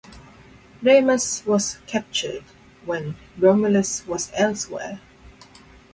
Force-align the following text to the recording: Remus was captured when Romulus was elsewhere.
Remus 0.81 1.45
was 1.45 1.77
captured 1.85 2.43
when 2.85 3.15
Romulus 3.37 4.03
was 4.07 4.31
elsewhere. 4.33 4.99